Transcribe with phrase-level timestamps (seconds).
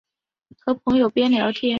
[0.61, 1.69] 和朋友边聊天